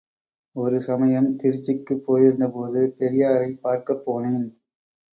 [0.55, 4.47] ஒரு சமயம் திருச்சிக்குப் போயிருந்தபோது பெரியாரைப் பார்க்கப்போனேன்.